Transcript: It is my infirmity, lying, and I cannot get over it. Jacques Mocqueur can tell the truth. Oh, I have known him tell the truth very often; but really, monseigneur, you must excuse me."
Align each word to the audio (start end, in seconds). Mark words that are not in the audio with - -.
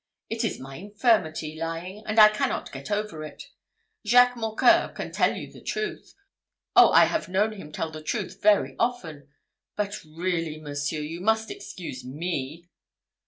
It 0.31 0.43
is 0.43 0.59
my 0.59 0.77
infirmity, 0.77 1.55
lying, 1.55 2.03
and 2.07 2.17
I 2.17 2.29
cannot 2.29 2.71
get 2.71 2.89
over 2.89 3.23
it. 3.23 3.51
Jacques 4.03 4.35
Mocqueur 4.35 4.91
can 4.95 5.11
tell 5.11 5.31
the 5.31 5.61
truth. 5.61 6.15
Oh, 6.75 6.89
I 6.89 7.05
have 7.05 7.29
known 7.29 7.51
him 7.51 7.71
tell 7.71 7.91
the 7.91 8.01
truth 8.01 8.41
very 8.41 8.75
often; 8.79 9.27
but 9.75 10.03
really, 10.03 10.57
monseigneur, 10.59 11.03
you 11.05 11.21
must 11.21 11.51
excuse 11.51 12.03
me." 12.03 12.67